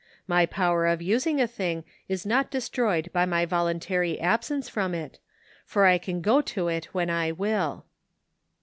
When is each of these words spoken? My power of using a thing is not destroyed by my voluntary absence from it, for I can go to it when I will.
My 0.25 0.47
power 0.47 0.87
of 0.87 0.99
using 1.03 1.39
a 1.39 1.45
thing 1.45 1.83
is 2.09 2.25
not 2.25 2.49
destroyed 2.49 3.11
by 3.13 3.27
my 3.27 3.45
voluntary 3.45 4.19
absence 4.19 4.67
from 4.67 4.95
it, 4.95 5.19
for 5.63 5.85
I 5.85 5.99
can 5.99 6.21
go 6.21 6.41
to 6.41 6.69
it 6.69 6.85
when 6.85 7.11
I 7.11 7.31
will. 7.31 7.85